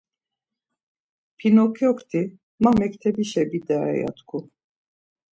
[1.37, 2.21] Pinokyokti,
[2.61, 4.39] ma, mektebişe bidare, ya tku.